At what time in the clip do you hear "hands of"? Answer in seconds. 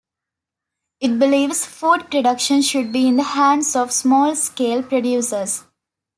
3.23-3.91